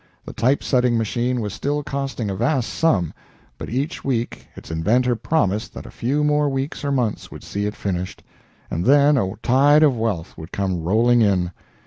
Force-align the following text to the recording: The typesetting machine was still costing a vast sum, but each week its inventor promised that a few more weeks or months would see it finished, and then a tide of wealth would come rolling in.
The 0.25 0.33
typesetting 0.33 0.97
machine 0.97 1.41
was 1.41 1.53
still 1.53 1.83
costing 1.83 2.31
a 2.31 2.35
vast 2.35 2.73
sum, 2.73 3.13
but 3.59 3.69
each 3.69 4.03
week 4.03 4.47
its 4.55 4.71
inventor 4.71 5.15
promised 5.15 5.75
that 5.75 5.85
a 5.85 5.91
few 5.91 6.23
more 6.23 6.49
weeks 6.49 6.83
or 6.83 6.91
months 6.91 7.29
would 7.29 7.43
see 7.43 7.67
it 7.67 7.75
finished, 7.75 8.23
and 8.71 8.83
then 8.83 9.15
a 9.15 9.33
tide 9.43 9.83
of 9.83 9.95
wealth 9.95 10.35
would 10.39 10.51
come 10.51 10.81
rolling 10.81 11.21
in. 11.21 11.51